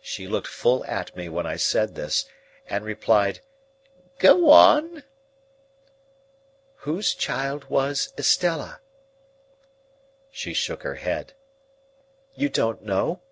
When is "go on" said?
4.20-5.02